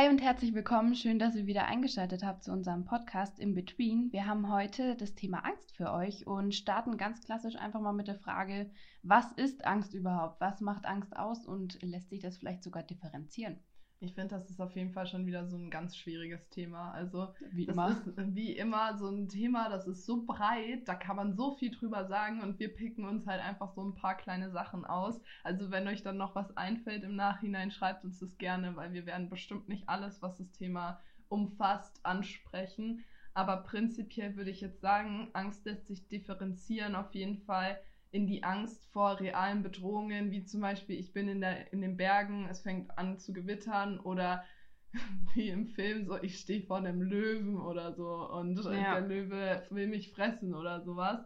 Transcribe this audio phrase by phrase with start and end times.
[0.00, 0.94] Hi und herzlich willkommen.
[0.94, 4.10] Schön, dass ihr wieder eingeschaltet habt zu unserem Podcast In Between.
[4.12, 8.08] Wir haben heute das Thema Angst für euch und starten ganz klassisch einfach mal mit
[8.08, 8.70] der Frage,
[9.02, 10.40] was ist Angst überhaupt?
[10.40, 13.58] Was macht Angst aus und lässt sich das vielleicht sogar differenzieren?
[14.02, 16.90] Ich finde, das ist auf jeden Fall schon wieder so ein ganz schwieriges Thema.
[16.92, 17.90] Also, Wie das immer.
[17.90, 21.70] ist wie immer so ein Thema, das ist so breit, da kann man so viel
[21.70, 25.20] drüber sagen und wir picken uns halt einfach so ein paar kleine Sachen aus.
[25.44, 29.04] Also, wenn euch dann noch was einfällt im Nachhinein, schreibt uns das gerne, weil wir
[29.04, 30.98] werden bestimmt nicht alles, was das Thema
[31.28, 33.04] umfasst, ansprechen.
[33.34, 37.78] Aber prinzipiell würde ich jetzt sagen, Angst lässt sich differenzieren auf jeden Fall
[38.12, 41.96] in die Angst vor realen Bedrohungen, wie zum Beispiel, ich bin in, der, in den
[41.96, 44.44] Bergen, es fängt an zu gewittern oder
[45.34, 49.00] wie im Film so, ich stehe vor einem Löwen oder so und Ja.
[49.00, 51.20] der Löwe will mich fressen oder sowas.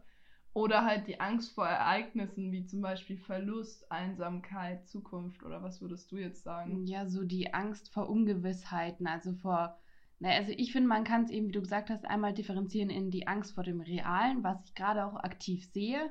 [0.52, 6.12] Oder halt die Angst vor Ereignissen wie zum Beispiel Verlust, Einsamkeit, Zukunft oder was würdest
[6.12, 6.86] du jetzt sagen?
[6.86, 9.78] Ja, so die Angst vor Ungewissheiten, also vor,
[10.20, 13.10] na, also ich finde, man kann es eben, wie du gesagt hast, einmal differenzieren in
[13.10, 16.10] die Angst vor dem Realen, was ich gerade auch aktiv sehe,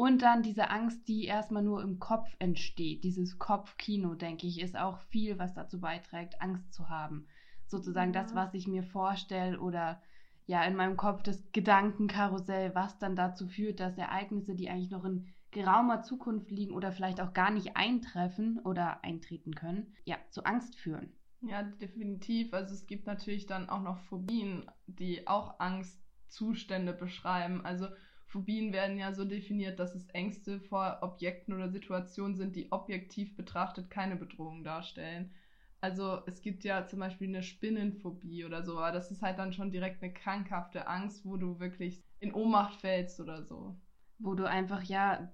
[0.00, 3.04] und dann diese Angst, die erstmal nur im Kopf entsteht.
[3.04, 7.26] Dieses Kopfkino, denke ich, ist auch viel, was dazu beiträgt, Angst zu haben.
[7.66, 8.36] Sozusagen das, Ja.
[8.36, 10.00] was ich mir vorstelle oder
[10.46, 15.04] ja, in meinem Kopf das Gedankenkarussell, was dann dazu führt, dass Ereignisse, die eigentlich noch
[15.04, 20.44] in geraumer Zukunft liegen oder vielleicht auch gar nicht eintreffen oder eintreten können, ja, zu
[20.44, 21.12] Angst führen.
[21.42, 22.54] Ja, definitiv.
[22.54, 27.66] Also es gibt natürlich dann auch noch Phobien, die auch Angstzustände beschreiben.
[27.66, 27.86] Also
[28.30, 33.36] Phobien werden ja so definiert, dass es Ängste vor Objekten oder Situationen sind, die objektiv
[33.36, 35.32] betrachtet keine Bedrohung darstellen.
[35.80, 39.52] Also es gibt ja zum Beispiel eine Spinnenphobie oder so, aber das ist halt dann
[39.52, 43.76] schon direkt eine krankhafte Angst, wo du wirklich in Ohnmacht fällst oder so.
[44.22, 45.30] Wo du einfach ja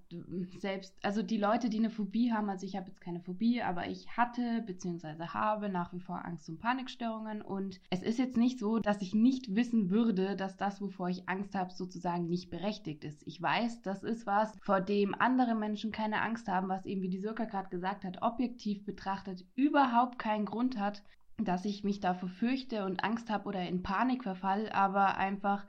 [0.58, 3.88] selbst, also die Leute, die eine Phobie haben, also ich habe jetzt keine Phobie, aber
[3.88, 5.28] ich hatte bzw.
[5.28, 9.14] habe nach wie vor Angst- und Panikstörungen und es ist jetzt nicht so, dass ich
[9.14, 13.26] nicht wissen würde, dass das, wovor ich Angst habe, sozusagen nicht berechtigt ist.
[13.26, 17.10] Ich weiß, das ist was, vor dem andere Menschen keine Angst haben, was eben, wie
[17.10, 21.02] die Sirka gerade gesagt hat, objektiv betrachtet überhaupt keinen Grund hat,
[21.38, 25.66] dass ich mich davor fürchte und Angst habe oder in Panik verfall, aber einfach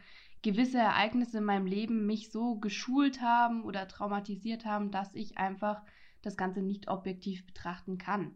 [0.52, 5.84] gewisse Ereignisse in meinem Leben mich so geschult haben oder traumatisiert haben, dass ich einfach
[6.22, 8.34] das Ganze nicht objektiv betrachten kann.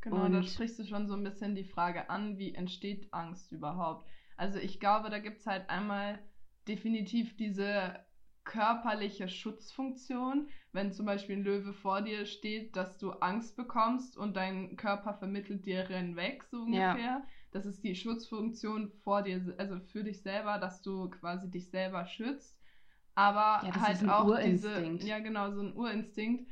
[0.00, 3.52] Genau, da Und- sprichst du schon so ein bisschen die Frage an, wie entsteht Angst
[3.52, 4.08] überhaupt?
[4.36, 6.18] Also ich glaube, da gibt es halt einmal
[6.66, 7.94] definitiv diese
[8.44, 14.36] körperliche Schutzfunktion, wenn zum Beispiel ein Löwe vor dir steht, dass du Angst bekommst und
[14.36, 16.92] dein Körper vermittelt dir renn weg, so Ja.
[16.94, 17.26] ungefähr.
[17.52, 22.06] Das ist die Schutzfunktion vor dir, also für dich selber, dass du quasi dich selber
[22.06, 22.60] schützt.
[23.14, 26.50] Aber Ja, halt auch diese, ja genau, so ein Urinstinkt.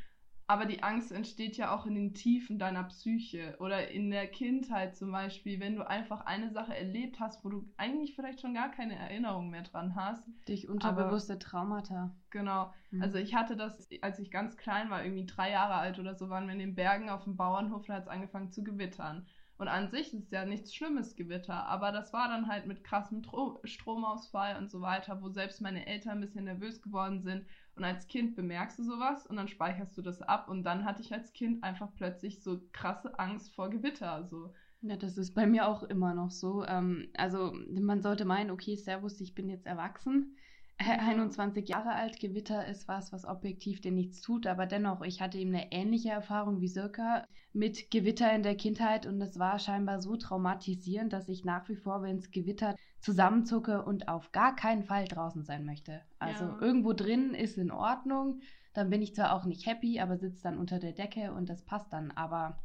[0.50, 4.96] Aber die Angst entsteht ja auch in den Tiefen deiner Psyche oder in der Kindheit
[4.96, 8.68] zum Beispiel, wenn du einfach eine Sache erlebt hast, wo du eigentlich vielleicht schon gar
[8.68, 10.26] keine Erinnerung mehr dran hast.
[10.48, 12.16] Durch unterbewusste Traumata.
[12.30, 12.74] Genau.
[12.90, 13.00] Mhm.
[13.00, 16.30] Also ich hatte das, als ich ganz klein war, irgendwie drei Jahre alt oder so,
[16.30, 19.28] waren wir in den Bergen auf dem Bauernhof, da hat es angefangen zu gewittern.
[19.56, 23.22] Und an sich ist ja nichts Schlimmes Gewitter, aber das war dann halt mit krassem
[23.22, 27.46] Tro Stromausfall und so weiter, wo selbst meine Eltern ein bisschen nervös geworden sind.
[27.76, 30.48] Und als Kind bemerkst du sowas und dann speicherst du das ab.
[30.48, 34.26] Und dann hatte ich als Kind einfach plötzlich so krasse Angst vor Gewitter.
[34.28, 34.52] So.
[34.82, 36.64] Ja, das ist bei mir auch immer noch so.
[36.64, 40.36] Ähm, also man sollte meinen, okay, Servus, ich bin jetzt erwachsen.
[40.80, 40.98] Äh, Ja.
[40.98, 45.38] 21 Jahre alt, Gewitter ist was, was objektiv dir nichts tut, aber dennoch, ich hatte
[45.38, 50.00] eben eine ähnliche Erfahrung wie Sirka mit Gewitter in der Kindheit und es war scheinbar
[50.00, 54.84] so traumatisierend, dass ich nach wie vor, wenn es gewittert, zusammenzucke und auf gar keinen
[54.84, 56.02] Fall draußen sein möchte.
[56.18, 56.58] Also Ja.
[56.60, 58.40] irgendwo drin ist in Ordnung,
[58.72, 61.64] dann bin ich zwar auch nicht happy, aber sitze dann unter der Decke und das
[61.64, 62.62] passt dann, aber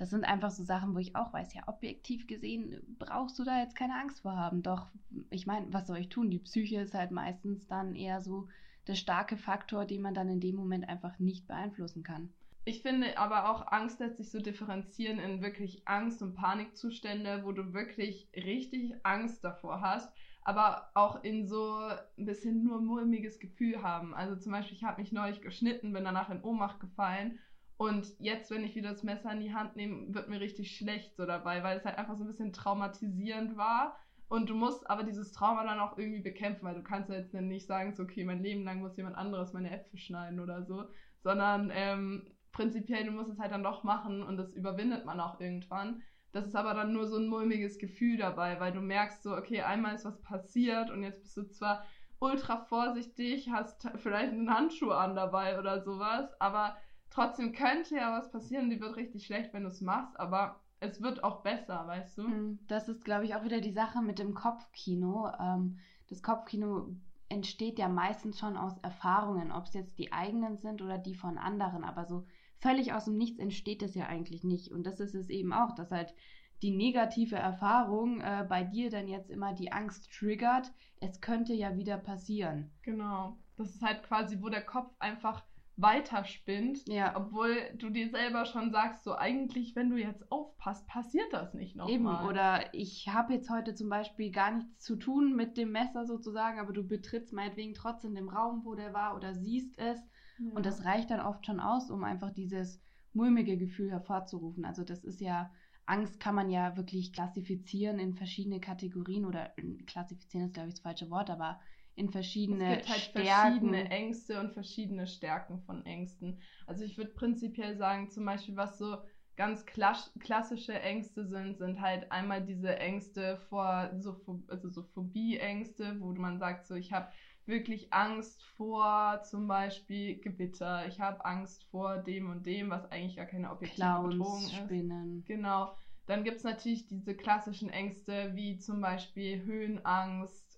[0.00, 3.60] das sind einfach so Sachen, wo ich auch weiß, ja, objektiv gesehen brauchst du da
[3.60, 4.62] jetzt keine Angst vor haben.
[4.62, 4.86] Doch,
[5.28, 6.30] ich meine, was soll ich tun?
[6.30, 8.48] Die Psyche ist halt meistens dann eher so
[8.86, 12.32] der starke Faktor, den man dann in dem Moment einfach nicht beeinflussen kann.
[12.64, 17.52] Ich finde aber auch, Angst lässt sich so differenzieren in wirklich Angst- und Panikzustände, wo
[17.52, 20.10] du wirklich richtig Angst davor hast,
[20.40, 21.76] aber auch in so
[22.16, 24.14] ein bisschen nur mulmiges Gefühl haben.
[24.14, 27.38] Also zum Beispiel, ich habe mich neulich geschnitten, bin danach in Ohnmacht gefallen
[27.80, 31.16] und jetzt, wenn ich wieder das Messer in die Hand nehme, wird mir richtig schlecht
[31.16, 33.96] so dabei, weil es halt einfach so ein bisschen traumatisierend war.
[34.28, 37.32] Und du musst aber dieses Trauma dann auch irgendwie bekämpfen, weil du kannst ja jetzt
[37.32, 40.90] nicht sagen, so, okay, mein Leben lang muss jemand anderes meine Äpfel schneiden oder so,
[41.22, 45.40] sondern ähm, prinzipiell, du musst es halt dann doch machen und das überwindet man auch
[45.40, 46.02] irgendwann.
[46.32, 49.62] Das ist aber dann nur so ein mulmiges Gefühl dabei, weil du merkst so, okay,
[49.62, 51.86] einmal ist was passiert und jetzt bist du zwar
[52.18, 56.76] ultra vorsichtig, hast vielleicht einen Handschuh an dabei oder sowas, aber
[57.10, 61.02] trotzdem könnte ja was passieren, die wird richtig schlecht, wenn du es machst, aber es
[61.02, 62.22] wird auch besser, weißt du?
[62.24, 65.30] Hm, das ist, glaube ich, auch wieder die Sache mit dem Kopfkino.
[65.38, 65.78] Ähm,
[66.08, 66.88] das Kopfkino
[67.28, 71.38] entsteht ja meistens schon aus Erfahrungen, ob es jetzt die eigenen sind oder die von
[71.38, 71.84] anderen.
[71.84, 72.26] Aber so
[72.58, 74.72] völlig aus dem Nichts entsteht es ja eigentlich nicht.
[74.72, 76.14] Und das ist es eben auch, dass halt
[76.62, 81.76] die negative Erfahrung äh, bei dir dann jetzt immer die Angst triggert, es könnte ja
[81.76, 82.70] wieder passieren.
[82.82, 83.38] Genau.
[83.56, 85.42] Das ist halt quasi, wo der Kopf einfach
[85.80, 87.16] weiterspinnt, ja.
[87.16, 91.76] obwohl du dir selber schon sagst, so eigentlich, wenn du jetzt aufpasst, passiert das nicht
[91.76, 91.94] nochmal.
[91.94, 96.06] Eben, oder ich habe jetzt heute zum Beispiel gar nichts zu tun mit dem Messer
[96.06, 99.98] sozusagen, aber du betrittst meinetwegen trotzdem den Raum, wo der war oder siehst es
[100.38, 100.52] ja.
[100.54, 104.64] und das reicht dann oft schon aus, um einfach dieses mulmige Gefühl hervorzurufen.
[104.64, 105.50] Also das ist ja
[105.86, 109.52] Angst kann man ja wirklich klassifizieren in verschiedene Kategorien oder
[109.86, 111.60] klassifizieren ist, glaube ich, das falsche Wort, aber
[111.96, 113.68] in verschiedene Es gibt halt Stärken.
[113.68, 116.40] verschiedene Ängste und verschiedene Stärken von Ängsten.
[116.66, 118.98] Also ich würde prinzipiell sagen, zum Beispiel, was so
[119.36, 126.12] ganz klassische Ängste sind, sind halt einmal diese Ängste vor, so, also so Phobie-Ängste, wo
[126.12, 127.08] man sagt, so ich habe
[127.46, 130.86] wirklich Angst vor zum Beispiel Gewitter.
[130.86, 134.54] Ich habe Angst vor dem und dem, was eigentlich gar keine objektive Clowns, Bedrohung ist.
[134.56, 135.24] Spinnen.
[135.26, 135.74] Genau.
[136.06, 140.49] Dann gibt es natürlich diese klassischen Ängste wie zum Beispiel Höhenangst,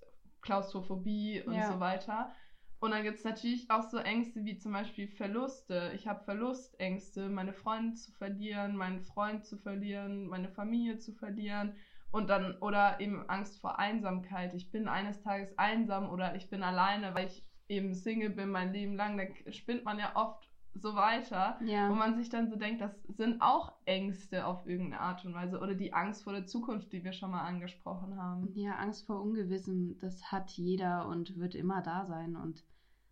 [0.42, 1.72] Klaustrophobie und ja.
[1.72, 2.32] so weiter.
[2.80, 5.92] Und dann gibt es natürlich auch so Ängste wie zum Beispiel Verluste.
[5.94, 11.76] Ich habe Verlustängste, meine Freunde zu verlieren, meinen Freund zu verlieren, meine Familie zu verlieren.
[12.10, 14.52] Und dann, oder eben Angst vor Einsamkeit.
[14.54, 18.72] Ich bin eines Tages einsam oder ich bin alleine, weil ich eben Single bin mein
[18.72, 19.16] Leben lang.
[19.16, 21.90] Da spinnt man ja oft so weiter, ja.
[21.90, 25.60] wo man sich dann so denkt, das sind auch Ängste auf irgendeine Art und Weise
[25.60, 28.50] oder die Angst vor der Zukunft, die wir schon mal angesprochen haben.
[28.54, 32.64] Ja, Angst vor Ungewissem, das hat jeder und wird immer da sein und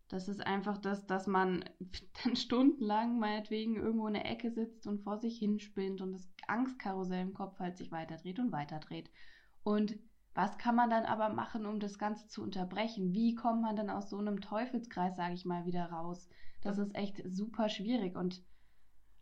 [0.09, 1.65] das ist einfach das, dass man
[2.25, 7.23] dann stundenlang meinetwegen irgendwo in der Ecke sitzt und vor sich hinspinnt und das Angstkarussell
[7.23, 9.11] im Kopf halt sich weiterdreht und weiterdreht.
[9.63, 9.99] Und
[10.35, 13.13] was kann man dann aber machen, um das Ganze zu unterbrechen?
[13.13, 16.29] Wie kommt man dann aus so einem Teufelskreis, sage ich mal, wieder raus?
[16.63, 18.43] Das ist echt super schwierig und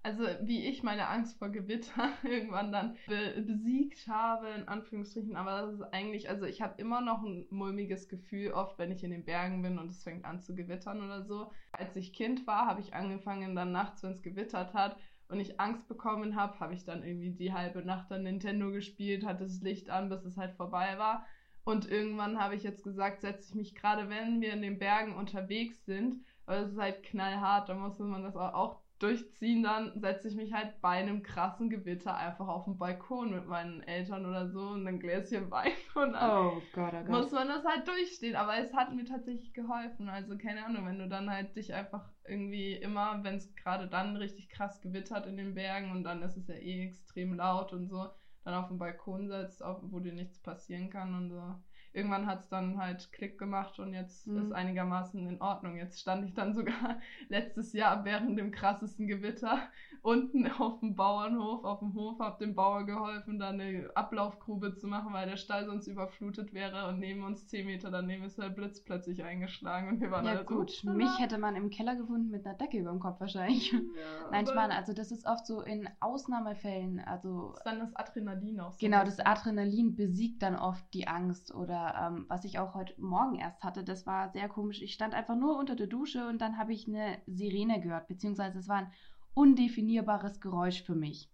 [0.03, 5.63] also wie ich meine Angst vor Gewitter irgendwann dann be besiegt habe, in Anführungsstrichen, aber
[5.63, 9.11] das ist eigentlich, also ich habe immer noch ein mulmiges Gefühl, oft wenn ich in
[9.11, 11.53] den Bergen bin und es fängt an zu gewittern oder so.
[11.73, 14.97] Als ich Kind war, habe ich angefangen dann nachts, wenn es gewittert hat
[15.29, 19.27] und ich Angst bekommen habe, habe ich dann irgendwie die halbe Nacht dann Nintendo gespielt,
[19.27, 21.27] hatte das Licht an, bis es halt vorbei war.
[21.65, 25.15] Und irgendwann habe ich jetzt gesagt, setze ich mich gerade, wenn wir in den Bergen
[25.15, 30.29] unterwegs sind, weil es ist halt knallhart, da muss man das auch durchziehen, dann setze
[30.29, 34.49] ich mich halt bei einem krassen Gewitter einfach auf den Balkon mit meinen Eltern oder
[34.49, 37.09] so und ein Gläschen Wein und dann oh Gott, oh Gott.
[37.09, 38.35] muss man das halt durchstehen.
[38.35, 40.09] Aber es hat mir tatsächlich geholfen.
[40.09, 44.17] Also keine Ahnung, wenn du dann halt dich einfach irgendwie immer, wenn es gerade dann
[44.17, 47.89] richtig krass gewittert in den Bergen und dann ist es ja eh extrem laut und
[47.89, 48.09] so,
[48.45, 51.55] dann auf den Balkon setzt, wo dir nichts passieren kann und so
[51.93, 54.39] irgendwann hat es dann halt Klick gemacht und jetzt mhm.
[54.39, 55.77] ist einigermaßen in Ordnung.
[55.77, 56.99] Jetzt stand ich dann sogar
[57.29, 59.59] letztes Jahr während dem krassesten Gewitter
[60.03, 64.87] unten auf dem Bauernhof, auf dem Hof, habe dem Bauer geholfen, da eine Ablaufgrube zu
[64.87, 68.51] machen, weil der Stall sonst überflutet wäre und neben uns zehn Meter daneben ist der
[68.51, 71.97] Blitz plötzlich eingeschlagen und wir waren Ja alle gut, so, mich hätte man im Keller
[71.97, 73.73] gefunden mit einer Decke über dem Kopf wahrscheinlich.
[73.73, 73.81] Ja,
[74.31, 77.49] Nein, ich meine, also das ist oft so in Ausnahmefällen, also...
[77.49, 78.79] Das ist dann das Adrenalin auch so.
[78.79, 83.37] Genau, das Adrenalin besiegt dann oft die Angst oder ähm, was ich auch heute Morgen
[83.37, 84.83] erst hatte, das war sehr komisch.
[84.83, 88.59] Ich stand einfach nur unter der Dusche und dann habe ich eine Sirene gehört, beziehungsweise
[88.59, 88.93] es war ein
[89.35, 91.31] undefinierbares Geräusch für mich.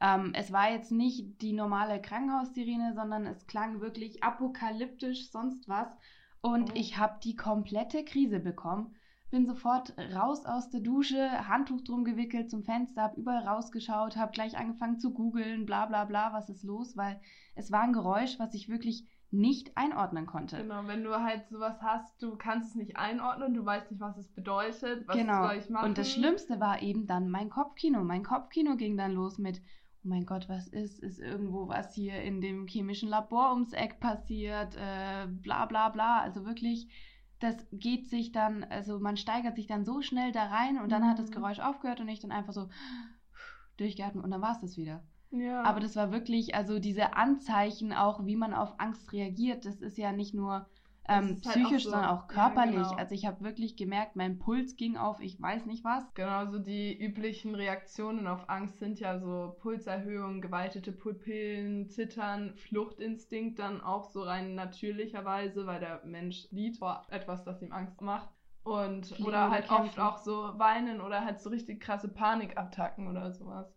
[0.00, 5.88] Ähm, es war jetzt nicht die normale Krankenhaussirene, sondern es klang wirklich apokalyptisch, sonst was.
[6.40, 6.74] Und oh.
[6.74, 8.96] ich habe die komplette Krise bekommen.
[9.30, 14.32] Bin sofort raus aus der Dusche, Handtuch drum gewickelt zum Fenster, habe überall rausgeschaut, habe
[14.32, 17.18] gleich angefangen zu googeln, bla bla bla, was ist los, weil
[17.54, 20.58] es war ein Geräusch, was ich wirklich nicht einordnen konnte.
[20.58, 24.18] Genau, wenn du halt sowas hast, du kannst es nicht einordnen, du weißt nicht, was
[24.18, 25.46] es bedeutet, was genau.
[25.46, 25.86] soll ich machen.
[25.86, 28.04] Und das Schlimmste war eben dann mein Kopfkino.
[28.04, 29.62] Mein Kopfkino ging dann los mit,
[30.04, 34.00] oh mein Gott, was ist, ist irgendwo was hier in dem chemischen Labor ums Eck
[34.00, 36.20] passiert, äh, bla bla bla.
[36.20, 36.92] Also wirklich,
[37.40, 41.02] das geht sich dann, also man steigert sich dann so schnell da rein und dann
[41.02, 41.06] mhm.
[41.08, 41.34] hat das mhm.
[41.34, 42.68] Geräusch aufgehört und ich dann einfach so
[43.78, 45.02] durchgeatmet und dann war es das wieder.
[45.32, 45.62] Ja.
[45.62, 49.98] Aber das war wirklich, also diese Anzeichen auch, wie man auf Angst reagiert, das ist
[49.98, 50.66] ja nicht nur
[51.08, 52.74] ähm, psychisch, halt auch so, sondern auch körperlich.
[52.74, 52.96] Ja, genau.
[52.96, 56.04] Also ich habe wirklich gemerkt, mein Puls ging auf, ich weiß nicht was.
[56.14, 63.58] Genau, so die üblichen Reaktionen auf Angst sind ja so Pulserhöhung, geweitete Pupillen, Zittern, Fluchtinstinkt
[63.58, 68.28] dann auch so rein natürlicherweise, weil der Mensch liebt vor etwas, das ihm Angst macht.
[68.64, 73.32] Und Fliegen oder halt oft auch so weinen oder halt so richtig krasse Panikattacken oder
[73.32, 73.74] sowas.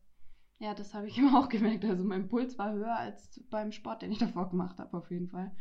[0.60, 1.86] Ja, das habe ich immer auch gemerkt.
[1.86, 5.30] Also mein Puls war höher als beim Sport, den ich davor gemacht habe, auf jeden
[5.30, 5.52] Fall.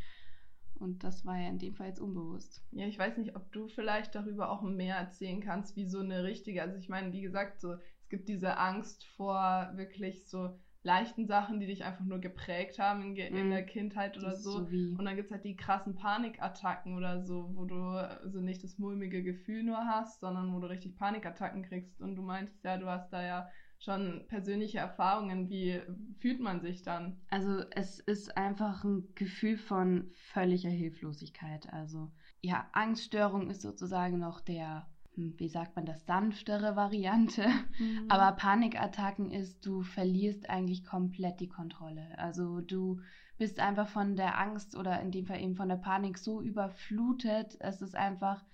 [0.75, 2.65] Und das war ja in dem Fall jetzt unbewusst.
[2.73, 6.25] Ja, ich weiß nicht, ob du vielleicht darüber auch mehr erzählen kannst, wie so eine
[6.25, 11.27] richtige, also ich meine, wie gesagt, so, es gibt diese Angst vor wirklich so leichten
[11.27, 13.67] Sachen, die dich einfach nur geprägt haben in, in der mhm.
[13.67, 14.51] Kindheit oder so.
[14.51, 18.63] so und dann gibt es halt die krassen Panikattacken oder so, wo du so nicht
[18.63, 22.03] das mulmige Gefühl nur hast, sondern wo du richtig Panikattacken kriegst.
[22.03, 23.49] Und du meintest ja, du hast da ja
[23.85, 25.49] schon persönliche Erfahrungen.
[25.49, 25.81] Wie
[26.19, 27.21] fühlt man sich dann?
[27.31, 31.73] Also es ist einfach ein Gefühl von völliger Hilflosigkeit.
[31.73, 32.11] Also
[32.41, 37.47] ja, Angststörung ist sozusagen noch der hm, wie sagt man das, sanftere Variante.
[37.79, 38.07] Mhm.
[38.09, 42.19] Aber Panikattacken ist, du verlierst eigentlich komplett die Kontrolle.
[42.19, 43.01] Also du
[43.39, 47.57] bist einfach von der Angst oder in dem Fall eben von der Panik so überflutet.
[47.61, 48.45] Es ist einfach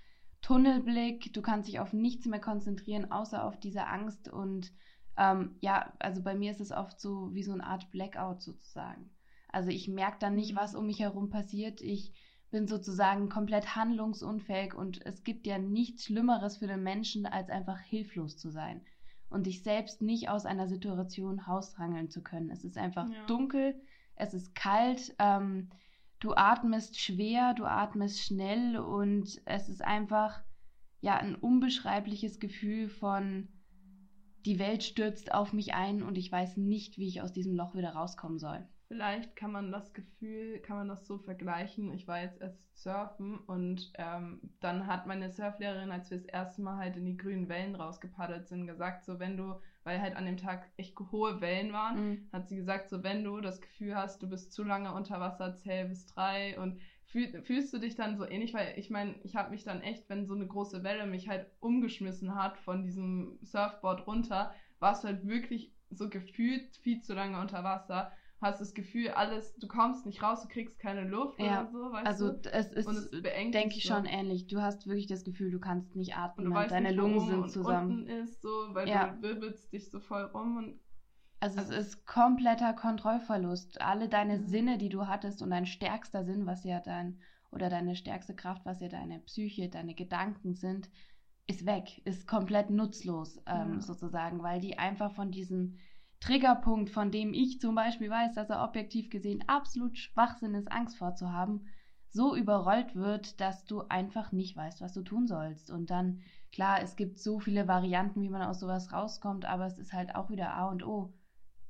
[0.42, 1.32] Tunnelblick.
[1.34, 4.28] Du kannst dich auf nichts mehr konzentrieren, außer auf diese Angst.
[4.28, 4.72] Und
[5.20, 9.10] ähm, ja, also bei mir ist es oft so wie so eine Art Blackout sozusagen.
[9.52, 10.56] Also ich merke dann nicht, mhm.
[10.56, 11.82] was um mich herum passiert.
[11.82, 12.14] Ich
[12.50, 17.78] bin sozusagen komplett handlungsunfähig und es gibt ja nichts Schlimmeres für den Menschen, als einfach
[17.78, 18.80] hilflos zu sein
[19.28, 22.50] und dich selbst nicht aus einer Situation hausrangeln zu können.
[22.50, 23.26] Es ist einfach ja.
[23.26, 23.78] dunkel,
[24.16, 25.68] es ist kalt, ähm,
[26.18, 30.42] du atmest schwer, du atmest schnell und es ist einfach
[31.02, 33.48] ja ein unbeschreibliches Gefühl von
[34.44, 37.74] die Welt stürzt auf mich ein und ich weiß nicht, wie ich aus diesem Loch
[37.74, 38.66] wieder rauskommen soll.
[38.88, 41.92] Vielleicht kann man das Gefühl, kann man das so vergleichen.
[41.92, 46.62] Ich war jetzt erst surfen und ähm, dann hat meine Surflehrerin, als wir das erste
[46.62, 49.54] Mal halt in die grünen Wellen rausgepaddelt sind, gesagt, so wenn du,
[49.84, 52.28] weil halt an dem Tag echt hohe Wellen waren, mhm.
[52.32, 55.56] hat sie gesagt, so wenn du das Gefühl hast, du bist zu lange unter Wasser,
[55.56, 56.80] zähl bis drei und
[57.10, 60.08] fühl, fühlst du dich dann so ähnlich, weil ich meine, ich habe mich dann echt,
[60.08, 65.08] wenn so eine große Welle mich halt umgeschmissen hat von diesem Surfboard runter, warst du
[65.08, 70.06] halt wirklich so gefühlt viel zu lange unter Wasser hast das Gefühl, alles, du kommst
[70.06, 72.52] nicht raus, du kriegst keine Luft ja, oder so, weißt also du?
[72.52, 73.94] es ist, denke ich, so.
[73.94, 74.46] schon ähnlich.
[74.46, 77.50] Du hast wirklich das Gefühl, du kannst nicht atmen, und, und deine nicht, Lungen sind
[77.50, 78.06] zusammen.
[78.06, 79.08] ist, so, weil ja.
[79.08, 80.80] du wirbelst dich so voll rum und
[81.40, 83.80] also, also es ist kompletter Kontrollverlust.
[83.80, 84.46] Alle deine mhm.
[84.46, 87.18] Sinne, die du hattest und dein stärkster Sinn, was ja dein,
[87.50, 90.90] oder deine stärkste Kraft, was ja deine Psyche, deine Gedanken sind,
[91.46, 93.80] ist weg, ist komplett nutzlos ähm, ja.
[93.80, 95.78] sozusagen, weil die einfach von diesem
[96.20, 100.98] Triggerpunkt, von dem ich zum Beispiel weiß, dass er objektiv gesehen absolut Schwachsinn ist, Angst
[100.98, 101.66] vorzuhaben,
[102.10, 105.70] so überrollt wird, dass du einfach nicht weißt, was du tun sollst.
[105.70, 106.20] Und dann,
[106.52, 110.14] klar, es gibt so viele Varianten, wie man aus sowas rauskommt, aber es ist halt
[110.14, 111.14] auch wieder A und O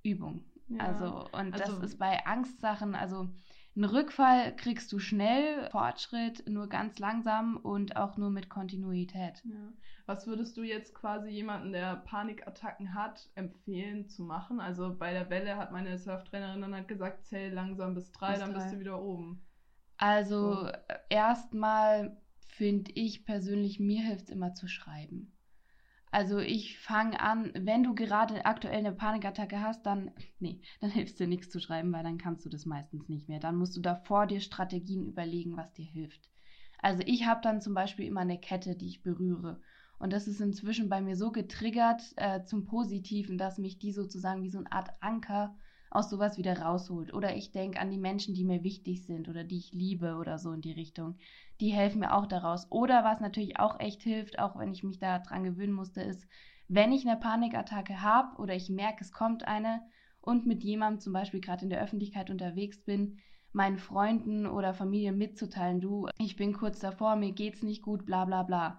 [0.02, 0.44] Übung.
[0.68, 3.28] Ja, also, und also, das ist bei Angstsachen, also
[3.76, 9.42] einen Rückfall kriegst du schnell, Fortschritt nur ganz langsam und auch nur mit Kontinuität.
[9.44, 9.72] Ja.
[10.06, 14.60] Was würdest du jetzt quasi jemanden, der Panikattacken hat, empfehlen zu machen?
[14.60, 18.40] Also bei der Welle hat meine Surftrainerin dann halt gesagt, zähl langsam bis drei, bis
[18.40, 18.58] dann drei.
[18.58, 19.46] bist du wieder oben.
[19.98, 20.72] Also so.
[21.08, 22.16] erstmal
[22.48, 25.32] finde ich persönlich, mir hilft es immer zu schreiben.
[26.12, 31.20] Also ich fange an, wenn du gerade aktuell eine Panikattacke hast, dann, nee, dann hilft
[31.20, 33.38] dir nichts zu schreiben, weil dann kannst du das meistens nicht mehr.
[33.38, 36.28] Dann musst du davor dir Strategien überlegen, was dir hilft.
[36.78, 39.60] Also ich habe dann zum Beispiel immer eine Kette, die ich berühre.
[39.98, 44.42] Und das ist inzwischen bei mir so getriggert äh, zum Positiven, dass mich die sozusagen
[44.42, 45.54] wie so eine Art Anker
[45.90, 47.12] aus sowas wieder rausholt.
[47.12, 50.38] Oder ich denke an die Menschen, die mir wichtig sind oder die ich liebe oder
[50.38, 51.16] so in die Richtung.
[51.60, 52.70] Die helfen mir auch daraus.
[52.70, 56.26] Oder was natürlich auch echt hilft, auch wenn ich mich da dran gewöhnen musste, ist,
[56.68, 59.82] wenn ich eine Panikattacke habe oder ich merke, es kommt eine
[60.20, 63.18] und mit jemandem zum Beispiel gerade in der Öffentlichkeit unterwegs bin,
[63.52, 68.24] meinen Freunden oder Familie mitzuteilen, du, ich bin kurz davor, mir geht's nicht gut, bla
[68.24, 68.78] bla bla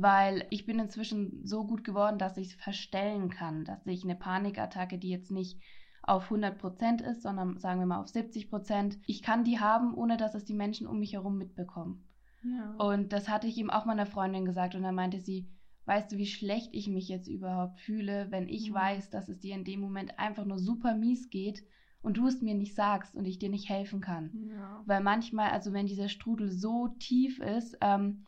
[0.00, 4.14] weil ich bin inzwischen so gut geworden, dass ich es verstellen kann, dass ich eine
[4.14, 5.60] Panikattacke, die jetzt nicht
[6.08, 10.34] auf 100% ist, sondern sagen wir mal auf 70%, ich kann die haben, ohne dass
[10.34, 12.04] es die Menschen um mich herum mitbekommen.
[12.42, 12.74] Ja.
[12.78, 15.48] Und das hatte ich ihm auch meiner Freundin gesagt und dann meinte sie,
[15.86, 18.74] weißt du, wie schlecht ich mich jetzt überhaupt fühle, wenn ich mhm.
[18.74, 21.64] weiß, dass es dir in dem Moment einfach nur super mies geht
[22.02, 24.30] und du es mir nicht sagst und ich dir nicht helfen kann.
[24.50, 24.82] Ja.
[24.86, 28.26] Weil manchmal, also wenn dieser Strudel so tief ist, ähm,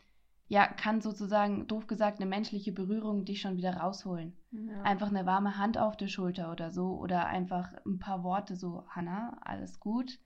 [0.50, 4.37] ja, kann sozusagen, doof gesagt, eine menschliche Berührung dich schon wieder rausholen.
[4.50, 4.83] Ja.
[4.83, 8.85] Einfach eine warme Hand auf der Schulter oder so oder einfach ein paar Worte so,
[8.88, 10.19] Hanna, alles gut,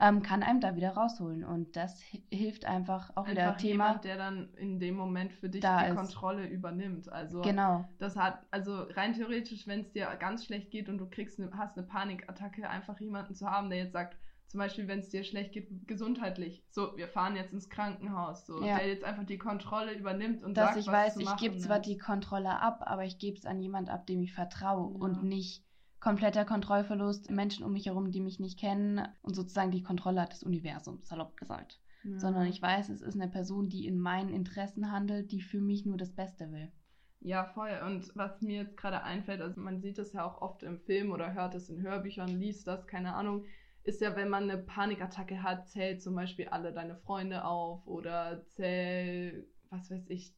[0.00, 1.44] ähm, kann einem da wieder rausholen.
[1.44, 3.84] Und das hilft einfach auch einfach wieder Thema.
[3.86, 5.94] Jemand, der dann in dem Moment für dich die ist.
[5.94, 7.08] Kontrolle übernimmt.
[7.12, 7.88] Also genau.
[8.00, 11.56] das hat, also rein theoretisch, wenn es dir ganz schlecht geht und du kriegst eine,
[11.56, 14.16] hast eine Panikattacke, einfach jemanden zu haben, der jetzt sagt,
[14.48, 16.64] zum Beispiel, wenn es dir schlecht geht, gesundheitlich.
[16.70, 18.46] So, wir fahren jetzt ins Krankenhaus.
[18.46, 18.78] So, ja.
[18.78, 21.58] der jetzt einfach die Kontrolle übernimmt und Dass sagt, ich was weiß, zu ich gebe
[21.58, 24.98] zwar die Kontrolle ab, aber ich gebe es an jemand ab, dem ich vertraue ja.
[25.00, 25.64] und nicht
[26.00, 30.32] kompletter Kontrollverlust, Menschen um mich herum, die mich nicht kennen und sozusagen die Kontrolle hat
[30.32, 31.80] des Universums, salopp gesagt.
[32.04, 32.18] Ja.
[32.18, 35.84] Sondern ich weiß, es ist eine Person, die in meinen Interessen handelt, die für mich
[35.84, 36.72] nur das Beste will.
[37.20, 37.78] Ja, voll.
[37.84, 41.10] Und was mir jetzt gerade einfällt, also man sieht es ja auch oft im Film
[41.10, 43.44] oder hört es in Hörbüchern, liest das, keine Ahnung,
[43.84, 48.44] ist ja, wenn man eine Panikattacke hat, zählt zum Beispiel alle deine Freunde auf oder
[48.48, 50.34] zähl, was weiß ich,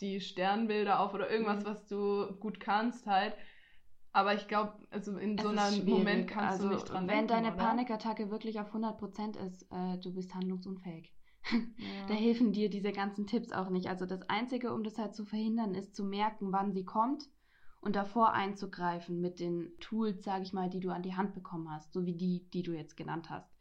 [0.00, 1.68] die Sternbilder auf oder irgendwas, mhm.
[1.68, 3.34] was du gut kannst halt.
[4.12, 7.28] Aber ich glaube, also in so einem Moment kannst also, du nicht dran Wenn denken,
[7.28, 7.56] deine oder?
[7.56, 11.12] Panikattacke wirklich auf 100% ist, äh, du bist handlungsunfähig.
[11.52, 12.06] Ja.
[12.08, 13.88] da helfen dir diese ganzen Tipps auch nicht.
[13.88, 17.28] Also das Einzige, um das halt zu verhindern, ist zu merken, wann sie kommt
[17.84, 21.70] und davor einzugreifen mit den Tools, sage ich mal, die du an die Hand bekommen
[21.70, 23.52] hast, so wie die, die du jetzt genannt hast.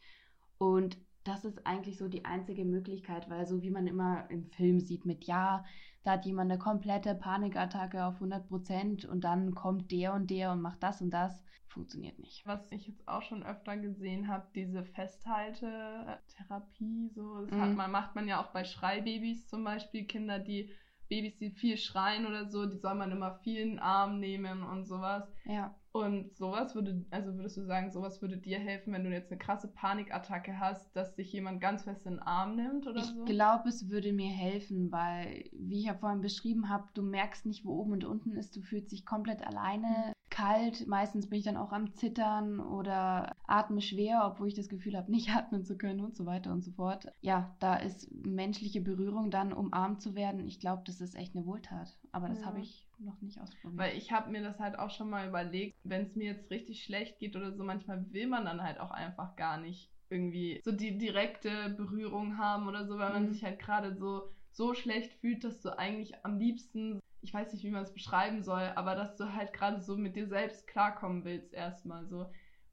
[0.58, 4.80] Und das ist eigentlich so die einzige Möglichkeit, weil so wie man immer im Film
[4.80, 5.64] sieht mit ja,
[6.04, 10.52] da hat jemand eine komplette Panikattacke auf 100 Prozent und dann kommt der und der
[10.52, 12.46] und macht das und das, funktioniert nicht.
[12.46, 17.62] Was ich jetzt auch schon öfter gesehen habe, diese Festhaltetherapie, so, das mhm.
[17.62, 20.72] hat man, macht man ja auch bei Schreibabys zum Beispiel, Kinder, die
[21.14, 24.64] Babys, die viel schreien oder so, die soll man immer viel in den Arm nehmen
[24.64, 25.24] und sowas.
[25.46, 25.76] Ja.
[25.96, 29.38] Und sowas würde, also würdest du sagen, sowas würde dir helfen, wenn du jetzt eine
[29.38, 33.20] krasse Panikattacke hast, dass dich jemand ganz fest in den Arm nimmt oder ich so?
[33.20, 37.46] Ich glaube, es würde mir helfen, weil, wie ich ja vorhin beschrieben habe, du merkst
[37.46, 40.88] nicht, wo oben und unten ist, du fühlst dich komplett alleine kalt.
[40.88, 45.12] Meistens bin ich dann auch am Zittern oder atme schwer, obwohl ich das Gefühl habe,
[45.12, 47.06] nicht atmen zu können und so weiter und so fort.
[47.22, 50.48] Ja, da ist menschliche Berührung dann umarmt zu werden.
[50.48, 51.96] Ich glaube, das ist echt eine Wohltat.
[52.12, 52.48] Aber das ja.
[52.48, 53.78] habe ich noch nicht ausprobiert.
[53.78, 56.84] Weil ich habe mir das halt auch schon mal überlegt, wenn es mir jetzt richtig
[56.84, 60.72] schlecht geht oder so, manchmal will man dann halt auch einfach gar nicht irgendwie so
[60.72, 63.14] die direkte Berührung haben oder so, weil mhm.
[63.14, 67.54] man sich halt gerade so so schlecht fühlt, dass du eigentlich am liebsten ich weiß
[67.54, 70.68] nicht, wie man es beschreiben soll, aber dass du halt gerade so mit dir selbst
[70.68, 72.30] klarkommen willst erstmal so.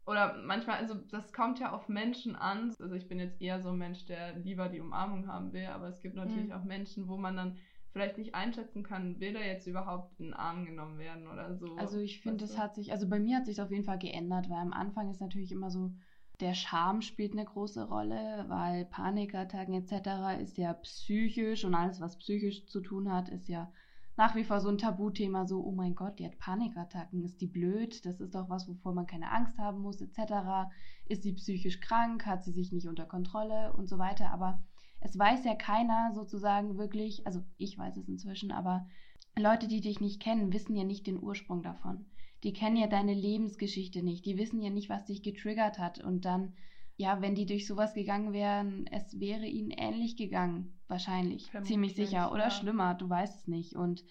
[0.06, 2.74] Oder manchmal, also das kommt ja auf Menschen an.
[2.80, 5.86] Also ich bin jetzt eher so ein Mensch, der lieber die Umarmung haben will, aber
[5.88, 6.52] es gibt natürlich mhm.
[6.52, 7.58] auch Menschen, wo man dann
[7.92, 11.74] vielleicht nicht einschätzen kann, will er jetzt überhaupt in den Arm genommen werden oder so.
[11.76, 14.48] Also ich finde, das hat sich, also bei mir hat sich auf jeden Fall geändert,
[14.48, 15.92] weil am Anfang ist natürlich immer so,
[16.40, 20.40] der Charme spielt eine große Rolle, weil Panikattacken etc.
[20.40, 23.70] ist ja psychisch und alles, was psychisch zu tun hat, ist ja
[24.16, 27.46] nach wie vor so ein Tabuthema, so, oh mein Gott, die hat Panikattacken, ist die
[27.46, 30.70] blöd, das ist doch was, wovor man keine Angst haben muss, etc.
[31.06, 34.30] Ist sie psychisch krank, hat sie sich nicht unter Kontrolle und so weiter.
[34.30, 34.62] Aber
[35.00, 38.86] es weiß ja keiner sozusagen wirklich, also ich weiß es inzwischen, aber
[39.38, 42.06] Leute, die dich nicht kennen, wissen ja nicht den Ursprung davon.
[42.42, 46.02] Die kennen ja deine Lebensgeschichte nicht, die wissen ja nicht, was dich getriggert hat.
[46.02, 46.54] Und dann
[47.00, 51.94] ja, wenn die durch sowas gegangen wären, es wäre ihnen ähnlich gegangen, wahrscheinlich, Vermutlich, ziemlich
[51.94, 52.30] sicher.
[52.30, 52.50] Oder ja.
[52.50, 53.74] schlimmer, du weißt es nicht.
[53.74, 54.04] Und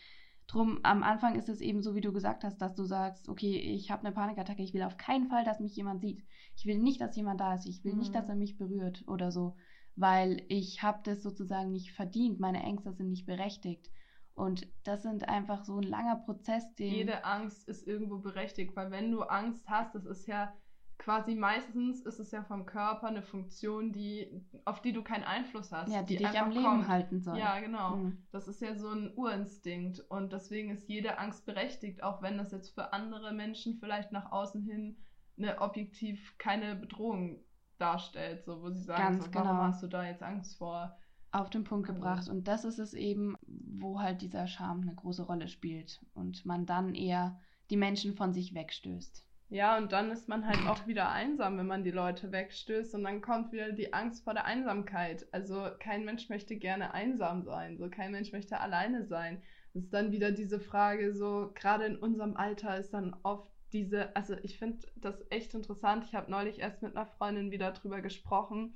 [0.47, 3.59] drum am Anfang ist es eben so, wie du gesagt hast, dass du sagst, okay,
[3.59, 6.23] ich habe eine Panikattacke, ich will auf keinen Fall, dass mich jemand sieht.
[6.55, 7.99] Ich will nicht, dass jemand da ist, ich will mhm.
[7.99, 9.55] nicht, dass er mich berührt oder so,
[9.99, 13.89] weil ich habe das sozusagen nicht verdient, meine Ängste sind nicht berechtigt.
[14.33, 16.93] Und das sind einfach so ein langer Prozess, den.
[16.93, 20.53] Jede Angst ist irgendwo berechtigt, weil wenn du Angst hast, das ist ja
[20.97, 24.29] quasi meistens ist es ja vom Körper eine Funktion, die,
[24.65, 25.91] auf die du keinen Einfluss hast.
[25.91, 26.87] Ja, die, die dich am Leben kommt.
[26.87, 27.37] halten soll.
[27.37, 27.95] Ja, genau.
[27.95, 28.23] Mhm.
[28.31, 32.51] Das ist ja so ein Urinstinkt und deswegen ist jede Angst berechtigt, auch wenn das
[32.51, 34.97] jetzt für andere Menschen vielleicht nach außen hin
[35.37, 37.39] eine objektiv keine Bedrohung
[37.79, 39.63] darstellt, so wo sie sagen, Ganz so, warum genau.
[39.63, 40.97] hast du da jetzt Angst vor?
[41.31, 42.27] Auf den Punkt also gebracht.
[42.29, 46.65] Und das ist es eben, wo halt dieser Charme eine große Rolle spielt und man
[46.65, 47.39] dann eher
[47.69, 49.25] die Menschen von sich wegstößt.
[49.51, 53.03] Ja, und dann ist man halt auch wieder einsam, wenn man die Leute wegstößt und
[53.03, 55.25] dann kommt wieder die Angst vor der Einsamkeit.
[55.31, 59.41] Also kein Mensch möchte gerne einsam sein, so kein Mensch möchte alleine sein.
[59.73, 64.15] Das ist dann wieder diese Frage, so gerade in unserem Alter ist dann oft diese,
[64.15, 66.05] also ich finde das echt interessant.
[66.05, 68.75] Ich habe neulich erst mit einer Freundin wieder drüber gesprochen,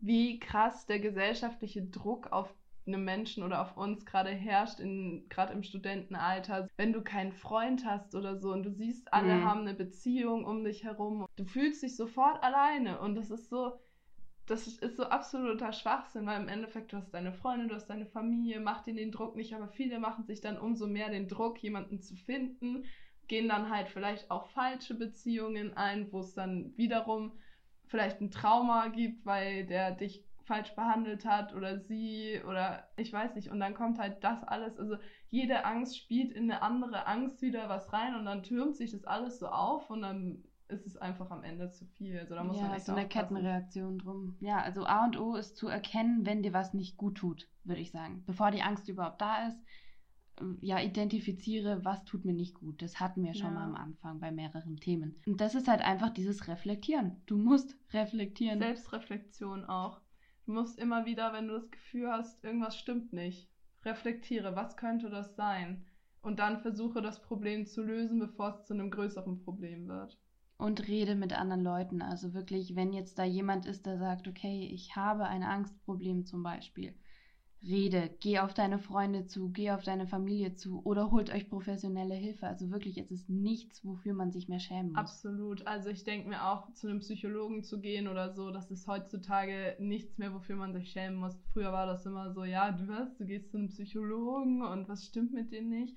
[0.00, 2.54] wie krass der gesellschaftliche Druck auf
[2.86, 4.78] einem Menschen oder auf uns gerade herrscht,
[5.28, 6.68] gerade im Studentenalter.
[6.76, 9.44] Wenn du keinen Freund hast oder so und du siehst, alle mhm.
[9.44, 13.72] haben eine Beziehung um dich herum, du fühlst dich sofort alleine und das ist so,
[14.46, 18.06] das ist so absoluter Schwachsinn, weil im Endeffekt du hast deine Freunde, du hast deine
[18.06, 21.60] Familie, mach dir den Druck nicht, aber viele machen sich dann umso mehr den Druck,
[21.62, 22.84] jemanden zu finden,
[23.28, 27.32] gehen dann halt vielleicht auch falsche Beziehungen ein, wo es dann wiederum
[27.86, 33.34] vielleicht ein Trauma gibt, weil der dich falsch behandelt hat oder sie oder ich weiß
[33.34, 33.50] nicht.
[33.50, 34.96] Und dann kommt halt das alles, also
[35.28, 39.04] jede Angst spielt in eine andere Angst wieder was rein und dann türmt sich das
[39.04, 42.18] alles so auf und dann ist es einfach am Ende zu viel.
[42.18, 44.36] Also da muss ja, man echt so eine Kettenreaktion drum.
[44.40, 47.80] Ja, also A und O ist zu erkennen, wenn dir was nicht gut tut, würde
[47.80, 48.24] ich sagen.
[48.26, 49.60] Bevor die Angst überhaupt da ist,
[50.60, 52.82] ja, identifiziere, was tut mir nicht gut.
[52.82, 53.54] Das hatten wir schon ja.
[53.54, 55.20] mal am Anfang bei mehreren Themen.
[55.26, 57.22] Und das ist halt einfach dieses Reflektieren.
[57.26, 58.58] Du musst reflektieren.
[58.58, 60.00] Selbstreflexion auch.
[60.44, 63.48] Du musst immer wieder, wenn du das Gefühl hast, irgendwas stimmt nicht,
[63.84, 65.84] reflektiere, was könnte das sein?
[66.22, 70.18] Und dann versuche das Problem zu lösen, bevor es zu einem größeren Problem wird.
[70.58, 72.02] Und rede mit anderen Leuten.
[72.02, 76.42] Also wirklich, wenn jetzt da jemand ist, der sagt, okay, ich habe ein Angstproblem zum
[76.42, 76.94] Beispiel
[77.68, 82.14] rede, geh auf deine Freunde zu, geh auf deine Familie zu oder holt euch professionelle
[82.14, 82.46] Hilfe.
[82.46, 84.98] Also wirklich, es ist nichts, wofür man sich mehr schämen muss.
[84.98, 85.66] Absolut.
[85.66, 89.76] Also ich denke mir auch, zu einem Psychologen zu gehen oder so, das ist heutzutage
[89.80, 91.38] nichts mehr, wofür man sich schämen muss.
[91.52, 95.06] Früher war das immer so, ja, du wirst, du gehst zu einem Psychologen und was
[95.06, 95.96] stimmt mit dir nicht?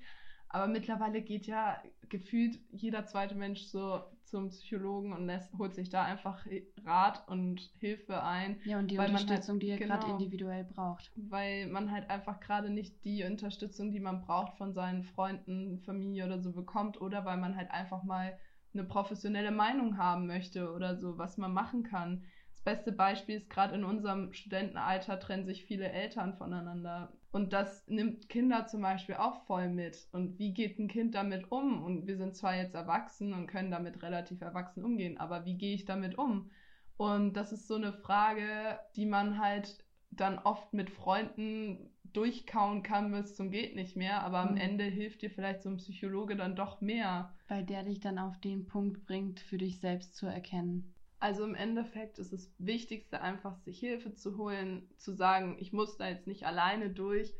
[0.52, 5.90] Aber mittlerweile geht ja gefühlt jeder zweite Mensch so zum Psychologen und lässt, holt sich
[5.90, 6.44] da einfach
[6.84, 8.60] Rat und Hilfe ein.
[8.64, 11.12] Ja, und die Unterstützung, halt, die er genau, gerade individuell braucht.
[11.14, 16.26] Weil man halt einfach gerade nicht die Unterstützung, die man braucht von seinen Freunden, Familie
[16.26, 18.36] oder so bekommt oder weil man halt einfach mal
[18.74, 22.24] eine professionelle Meinung haben möchte oder so, was man machen kann.
[22.62, 27.10] Das beste Beispiel ist gerade in unserem Studentenalter trennen sich viele Eltern voneinander.
[27.32, 30.08] Und das nimmt Kinder zum Beispiel auch voll mit.
[30.12, 31.82] Und wie geht ein Kind damit um?
[31.82, 35.74] Und wir sind zwar jetzt erwachsen und können damit relativ erwachsen umgehen, aber wie gehe
[35.74, 36.50] ich damit um?
[36.98, 39.78] Und das ist so eine Frage, die man halt
[40.10, 44.60] dann oft mit Freunden durchkauen kann bis zum geht nicht mehr, aber am mhm.
[44.60, 47.32] Ende hilft dir vielleicht so ein Psychologe dann doch mehr.
[47.48, 50.92] Weil der dich dann auf den Punkt bringt, für dich selbst zu erkennen.
[51.20, 55.98] Also im Endeffekt ist das Wichtigste einfach, sich Hilfe zu holen, zu sagen, ich muss
[55.98, 57.34] da jetzt nicht alleine durch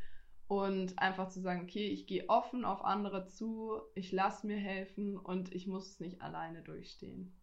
[0.49, 5.17] und einfach zu sagen, okay, ich gehe offen auf andere zu, ich lasse mir helfen
[5.17, 7.40] und ich muss es nicht alleine durchstehen.